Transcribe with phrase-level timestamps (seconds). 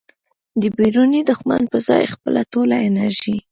[0.61, 3.37] د بیروني دښمن په ځای خپله ټوله انرژي